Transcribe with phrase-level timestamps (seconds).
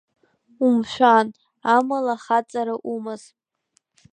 [0.65, 1.27] Умшәан,
[1.75, 3.23] амала ахаҵара умаз.